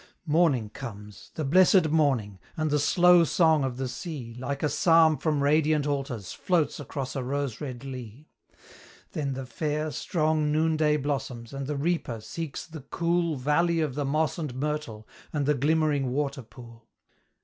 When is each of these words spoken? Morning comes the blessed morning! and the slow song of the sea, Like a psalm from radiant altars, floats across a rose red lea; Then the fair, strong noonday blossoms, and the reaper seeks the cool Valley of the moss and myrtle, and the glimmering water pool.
Morning 0.25 0.71
comes 0.71 1.29
the 1.35 1.45
blessed 1.45 1.89
morning! 1.89 2.39
and 2.57 2.71
the 2.71 2.79
slow 2.79 3.23
song 3.23 3.63
of 3.63 3.77
the 3.77 3.87
sea, 3.87 4.33
Like 4.39 4.63
a 4.63 4.67
psalm 4.67 5.15
from 5.15 5.43
radiant 5.43 5.85
altars, 5.85 6.33
floats 6.33 6.79
across 6.79 7.15
a 7.15 7.21
rose 7.23 7.61
red 7.61 7.83
lea; 7.83 8.27
Then 9.11 9.33
the 9.35 9.45
fair, 9.45 9.91
strong 9.91 10.51
noonday 10.51 10.97
blossoms, 10.97 11.53
and 11.53 11.67
the 11.67 11.77
reaper 11.77 12.19
seeks 12.19 12.65
the 12.65 12.81
cool 12.81 13.35
Valley 13.35 13.79
of 13.79 13.93
the 13.93 14.03
moss 14.03 14.39
and 14.39 14.55
myrtle, 14.55 15.07
and 15.31 15.45
the 15.45 15.53
glimmering 15.53 16.09
water 16.11 16.41
pool. 16.41 16.87